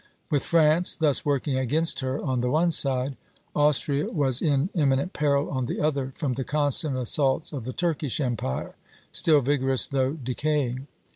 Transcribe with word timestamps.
With 0.31 0.41
France 0.41 0.95
thus 0.95 1.23
working 1.23 1.59
against 1.59 1.99
her 1.99 2.19
on 2.19 2.39
the 2.39 2.49
one 2.49 2.71
side, 2.71 3.17
Austria 3.55 4.05
was 4.07 4.41
in 4.41 4.71
imminent 4.73 5.13
peril 5.13 5.47
on 5.51 5.67
the 5.67 5.79
other 5.79 6.11
from 6.17 6.33
the 6.33 6.43
constant 6.43 6.97
assaults 6.97 7.53
of 7.53 7.65
the 7.65 7.73
Turkish 7.73 8.19
Empire, 8.19 8.73
still 9.11 9.41
vigorous 9.41 9.85
though 9.85 10.13
decaying. 10.13 10.87